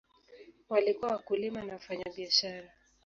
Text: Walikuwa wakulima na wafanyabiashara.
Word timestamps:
Walikuwa 0.69 1.11
wakulima 1.11 1.61
na 1.61 1.73
wafanyabiashara. 1.73 2.69